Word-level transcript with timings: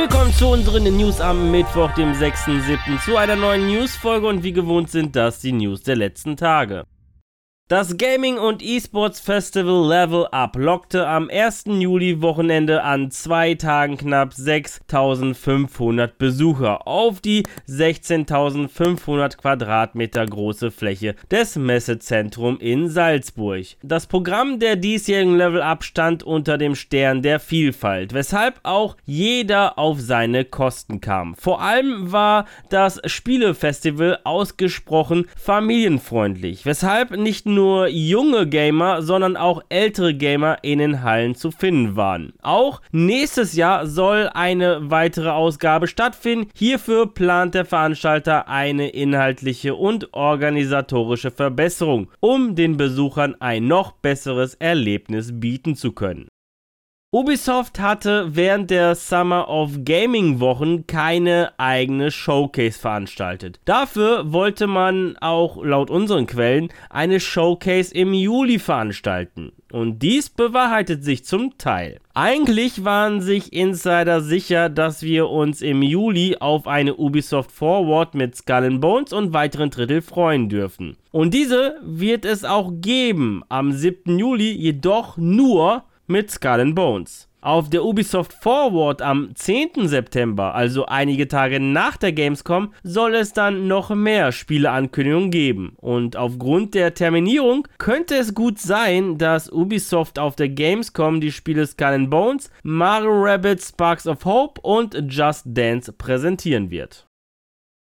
Willkommen 0.00 0.32
zu 0.32 0.48
unseren 0.48 0.84
News 0.96 1.20
am 1.20 1.50
Mittwoch, 1.50 1.92
dem 1.92 2.12
6.7. 2.14 3.04
zu 3.04 3.18
einer 3.18 3.36
neuen 3.36 3.66
News-Folge 3.66 4.28
und 4.28 4.42
wie 4.42 4.54
gewohnt 4.54 4.90
sind 4.90 5.14
das 5.14 5.40
die 5.40 5.52
News 5.52 5.82
der 5.82 5.94
letzten 5.94 6.38
Tage. 6.38 6.86
Das 7.70 7.96
Gaming- 7.96 8.38
und 8.38 8.64
E-Sports 8.64 9.20
Festival 9.20 9.88
Level 9.88 10.26
Up 10.32 10.56
lockte 10.56 11.06
am 11.06 11.30
1. 11.30 11.66
Juli-Wochenende 11.66 12.82
an 12.82 13.12
zwei 13.12 13.54
Tagen 13.54 13.96
knapp 13.96 14.34
6500 14.34 16.18
Besucher 16.18 16.88
auf 16.88 17.20
die 17.20 17.44
16.500 17.68 19.36
Quadratmeter 19.36 20.26
große 20.26 20.72
Fläche 20.72 21.14
des 21.30 21.54
Messezentrums 21.54 22.60
in 22.60 22.88
Salzburg. 22.88 23.64
Das 23.84 24.08
Programm 24.08 24.58
der 24.58 24.74
diesjährigen 24.74 25.36
Level 25.36 25.62
Up 25.62 25.84
stand 25.84 26.24
unter 26.24 26.58
dem 26.58 26.74
Stern 26.74 27.22
der 27.22 27.38
Vielfalt, 27.38 28.14
weshalb 28.14 28.58
auch 28.64 28.96
jeder 29.04 29.78
auf 29.78 30.00
seine 30.00 30.44
Kosten 30.44 31.00
kam. 31.00 31.36
Vor 31.36 31.62
allem 31.62 32.10
war 32.10 32.46
das 32.68 33.00
Spielefestival 33.04 34.18
ausgesprochen 34.24 35.28
familienfreundlich, 35.36 36.66
weshalb 36.66 37.16
nicht 37.16 37.46
nur 37.46 37.59
nur 37.60 37.88
junge 37.88 38.46
Gamer, 38.46 39.02
sondern 39.02 39.36
auch 39.36 39.62
ältere 39.68 40.14
Gamer 40.14 40.56
in 40.62 40.78
den 40.78 41.02
Hallen 41.02 41.34
zu 41.34 41.50
finden 41.50 41.94
waren. 41.94 42.32
Auch 42.40 42.80
nächstes 42.90 43.52
Jahr 43.52 43.86
soll 43.86 44.30
eine 44.32 44.90
weitere 44.90 45.28
Ausgabe 45.28 45.86
stattfinden. 45.86 46.48
Hierfür 46.54 47.12
plant 47.12 47.54
der 47.54 47.66
Veranstalter 47.66 48.48
eine 48.48 48.88
inhaltliche 48.88 49.74
und 49.74 50.14
organisatorische 50.14 51.30
Verbesserung, 51.30 52.08
um 52.20 52.54
den 52.54 52.78
Besuchern 52.78 53.36
ein 53.40 53.68
noch 53.68 53.92
besseres 53.92 54.54
Erlebnis 54.54 55.38
bieten 55.38 55.76
zu 55.76 55.92
können. 55.92 56.28
Ubisoft 57.12 57.80
hatte 57.80 58.36
während 58.36 58.70
der 58.70 58.94
Summer 58.94 59.48
of 59.48 59.84
Gaming 59.84 60.38
Wochen 60.38 60.86
keine 60.86 61.50
eigene 61.58 62.12
Showcase 62.12 62.78
veranstaltet. 62.78 63.58
Dafür 63.64 64.32
wollte 64.32 64.68
man 64.68 65.16
auch 65.20 65.60
laut 65.60 65.90
unseren 65.90 66.28
Quellen 66.28 66.68
eine 66.88 67.18
Showcase 67.18 67.92
im 67.92 68.14
Juli 68.14 68.60
veranstalten. 68.60 69.50
Und 69.72 70.04
dies 70.04 70.30
bewahrheitet 70.30 71.02
sich 71.02 71.24
zum 71.24 71.58
Teil. 71.58 71.98
Eigentlich 72.14 72.84
waren 72.84 73.20
sich 73.20 73.52
Insider 73.52 74.20
sicher, 74.20 74.68
dass 74.68 75.02
wir 75.02 75.30
uns 75.30 75.62
im 75.62 75.82
Juli 75.82 76.36
auf 76.38 76.68
eine 76.68 76.94
Ubisoft 76.94 77.50
Forward 77.50 78.14
mit 78.14 78.36
Skull 78.36 78.78
Bones 78.78 79.12
und 79.12 79.32
weiteren 79.32 79.70
Drittel 79.70 80.00
freuen 80.00 80.48
dürfen. 80.48 80.96
Und 81.10 81.34
diese 81.34 81.74
wird 81.82 82.24
es 82.24 82.44
auch 82.44 82.70
geben, 82.72 83.42
am 83.48 83.72
7. 83.72 84.16
Juli 84.16 84.52
jedoch 84.52 85.16
nur 85.16 85.82
mit 86.10 86.30
Skull 86.30 86.72
Bones. 86.74 87.28
Auf 87.40 87.70
der 87.70 87.84
Ubisoft 87.84 88.34
Forward 88.34 89.00
am 89.00 89.30
10. 89.34 89.88
September, 89.88 90.54
also 90.54 90.84
einige 90.84 91.26
Tage 91.26 91.58
nach 91.58 91.96
der 91.96 92.12
Gamescom, 92.12 92.74
soll 92.82 93.14
es 93.14 93.32
dann 93.32 93.66
noch 93.66 93.88
mehr 93.94 94.30
Spieleankündigungen 94.30 95.30
geben. 95.30 95.72
Und 95.76 96.16
aufgrund 96.16 96.74
der 96.74 96.92
Terminierung 96.92 97.66
könnte 97.78 98.16
es 98.16 98.34
gut 98.34 98.58
sein, 98.58 99.16
dass 99.16 99.50
Ubisoft 99.50 100.18
auf 100.18 100.36
der 100.36 100.50
Gamescom 100.50 101.22
die 101.22 101.32
Spiele 101.32 101.66
Skull 101.66 102.06
Bones, 102.08 102.50
Mario 102.62 103.12
Rabbit 103.12 103.62
Sparks 103.62 104.06
of 104.06 104.26
Hope 104.26 104.60
und 104.60 105.00
Just 105.08 105.44
Dance 105.46 105.92
präsentieren 105.94 106.70
wird. 106.70 107.06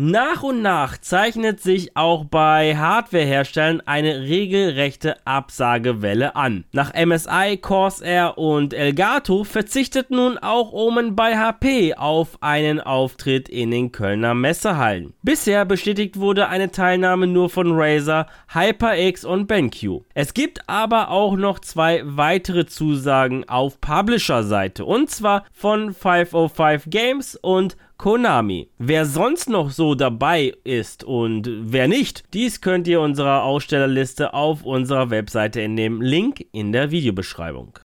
Nach 0.00 0.44
und 0.44 0.62
nach 0.62 0.96
zeichnet 0.98 1.58
sich 1.58 1.96
auch 1.96 2.24
bei 2.24 2.76
Hardwareherstellern 2.76 3.82
eine 3.84 4.20
regelrechte 4.20 5.16
Absagewelle 5.26 6.36
an. 6.36 6.62
Nach 6.70 6.92
MSI, 6.94 7.58
Corsair 7.60 8.38
und 8.38 8.74
Elgato 8.74 9.42
verzichtet 9.42 10.12
nun 10.12 10.38
auch 10.38 10.70
Omen 10.70 11.16
bei 11.16 11.36
HP 11.36 11.94
auf 11.96 12.40
einen 12.40 12.80
Auftritt 12.80 13.48
in 13.48 13.72
den 13.72 13.90
Kölner 13.90 14.34
Messehallen. 14.34 15.14
Bisher 15.22 15.64
bestätigt 15.64 16.20
wurde 16.20 16.48
eine 16.48 16.70
Teilnahme 16.70 17.26
nur 17.26 17.50
von 17.50 17.72
Razer, 17.72 18.28
HyperX 18.54 19.24
und 19.24 19.48
BenQ. 19.48 20.02
Es 20.14 20.32
gibt 20.32 20.60
aber 20.68 21.10
auch 21.10 21.36
noch 21.36 21.58
zwei 21.58 22.02
weitere 22.04 22.66
Zusagen 22.66 23.48
auf 23.48 23.80
Publisher-Seite 23.80 24.84
und 24.84 25.10
zwar 25.10 25.44
von 25.52 25.92
505 25.92 26.84
Games 26.86 27.34
und 27.34 27.76
Konami. 27.98 28.70
Wer 28.78 29.06
sonst 29.06 29.50
noch 29.50 29.70
so 29.70 29.96
dabei 29.96 30.54
ist 30.62 31.02
und 31.02 31.50
wer 31.50 31.88
nicht, 31.88 32.22
dies 32.32 32.60
könnt 32.60 32.86
ihr 32.86 33.00
unserer 33.00 33.42
Ausstellerliste 33.42 34.34
auf 34.34 34.62
unserer 34.62 35.10
Webseite 35.10 35.60
dem 35.74 36.00
Link 36.00 36.46
in 36.52 36.70
der 36.70 36.92
Videobeschreibung. 36.92 37.80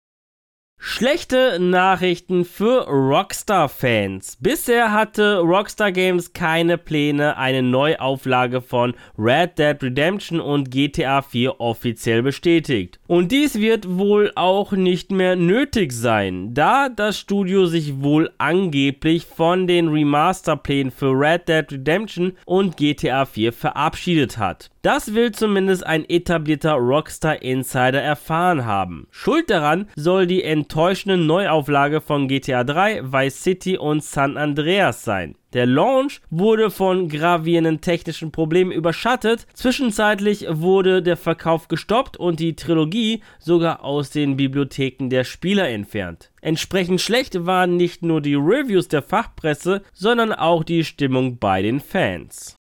Schlechte 0.83 1.59
Nachrichten 1.61 2.47
für 2.47 2.89
Rockstar-Fans. 2.89 4.39
Bisher 4.41 4.91
hatte 4.93 5.41
Rockstar 5.41 5.93
Games 5.93 6.33
keine 6.33 6.79
Pläne, 6.79 7.37
eine 7.37 7.63
Neuauflage 7.63 8.63
von 8.63 8.95
Red 9.19 9.59
Dead 9.59 9.77
Redemption 9.83 10.41
und 10.41 10.71
GTA 10.71 11.21
4 11.21 11.61
offiziell 11.61 12.23
bestätigt. 12.23 12.99
Und 13.07 13.31
dies 13.31 13.57
wird 13.57 13.99
wohl 13.99 14.33
auch 14.37 14.73
nicht 14.73 15.13
mehr 15.13 15.37
nötig 15.37 15.93
sein, 15.93 16.55
da 16.55 16.89
das 16.89 17.19
Studio 17.19 17.67
sich 17.67 18.01
wohl 18.01 18.31
angeblich 18.39 19.27
von 19.27 19.67
den 19.67 19.89
Remaster-Plänen 19.89 20.93
für 20.93 21.11
Red 21.11 21.47
Dead 21.47 21.71
Redemption 21.73 22.33
und 22.47 22.79
GTA 22.79 23.27
4 23.27 23.53
verabschiedet 23.53 24.39
hat. 24.39 24.71
Das 24.83 25.13
will 25.13 25.31
zumindest 25.33 25.85
ein 25.87 26.09
etablierter 26.09 26.73
Rockstar 26.73 27.43
Insider 27.43 28.01
erfahren 28.01 28.65
haben. 28.65 29.09
Schuld 29.11 29.51
daran 29.51 29.89
soll 29.95 30.27
die 30.27 30.43
enttäuschende 30.43 31.19
Neuauflage 31.19 32.01
von 32.01 32.29
GTA 32.29 32.65
3, 32.65 33.13
Vice 33.13 33.43
City 33.43 33.77
und 33.77 34.03
San 34.03 34.39
Andreas 34.39 35.05
sein. 35.05 35.35
Der 35.53 35.67
Launch 35.67 36.23
wurde 36.31 36.71
von 36.71 37.09
gravierenden 37.11 37.83
technischen 37.83 38.33
Problemen 38.33 38.73
überschattet. 38.73 39.47
Zwischenzeitlich 39.53 40.47
wurde 40.49 41.03
der 41.03 41.19
Verkauf 41.19 41.69
gestoppt 41.69 42.17
und 42.17 42.41
die 42.41 42.57
Trilogie 42.57 43.23
sogar 43.39 43.85
aus 43.85 44.09
den 44.09 44.39
Bibliotheken 44.39 45.11
der 45.11 45.25
Spieler 45.25 45.69
entfernt. 45.69 46.31
Entsprechend 46.41 47.03
schlecht 47.03 47.45
waren 47.45 47.77
nicht 47.77 48.03
nur 48.03 48.23
die 48.23 48.37
Reviews 48.37 48.89
der 48.89 49.03
Fachpresse, 49.03 49.83
sondern 49.93 50.33
auch 50.33 50.65
die 50.65 50.85
Stimmung 50.85 51.39
bei 51.39 51.61
den 51.61 51.81
Fans. 51.81 52.60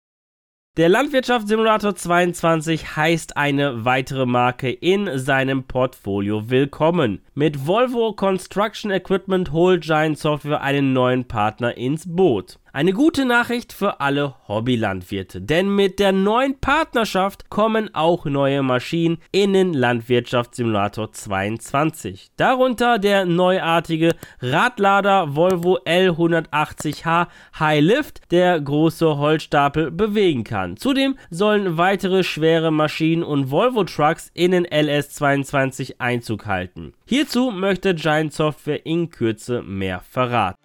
Der 0.78 0.90
Landwirtschaftssimulator 0.90 1.96
22 1.96 2.98
heißt 2.98 3.38
eine 3.38 3.86
weitere 3.86 4.26
Marke 4.26 4.70
in 4.70 5.18
seinem 5.18 5.64
Portfolio 5.64 6.50
willkommen. 6.50 7.22
Mit 7.34 7.66
Volvo 7.66 8.12
Construction 8.12 8.92
Equipment 8.92 9.54
holt 9.54 9.84
Giant 9.84 10.18
Software 10.20 10.60
einen 10.60 10.92
neuen 10.92 11.24
Partner 11.24 11.78
ins 11.78 12.04
Boot. 12.06 12.60
Eine 12.76 12.92
gute 12.92 13.24
Nachricht 13.24 13.72
für 13.72 14.02
alle 14.02 14.36
Hobbylandwirte, 14.50 15.40
denn 15.40 15.74
mit 15.74 15.98
der 15.98 16.12
neuen 16.12 16.60
Partnerschaft 16.60 17.50
kommen 17.50 17.96
auch 17.96 18.26
neue 18.26 18.64
Maschinen 18.64 19.20
in 19.32 19.54
den 19.54 19.74
Landwirtschaftssimulator 19.74 21.14
22. 21.14 22.32
Darunter 22.36 23.00
der 23.00 23.24
neuartige 23.24 24.12
Radlader 24.42 25.38
Volvo 25.38 25.80
L180H 25.86 27.28
High 27.58 27.82
Lift, 27.82 28.30
der 28.32 28.60
große 28.60 29.20
Holzstapel 29.20 29.90
bewegen 29.90 30.44
kann. 30.44 30.76
Zudem 30.76 31.18
sollen 31.30 31.78
weitere 31.78 32.26
schwere 32.26 32.72
Maschinen 32.72 33.24
und 33.24 33.52
Volvo 33.52 33.86
Trucks 33.86 34.32
in 34.34 34.52
den 34.52 34.68
LS22 34.68 35.94
Einzug 36.00 36.46
halten. 36.46 36.94
Hierzu 37.06 37.52
möchte 37.52 37.96
Giant 37.96 38.34
Software 38.34 38.86
in 38.86 39.10
Kürze 39.10 39.62
mehr 39.62 40.02
verraten. 40.02 40.65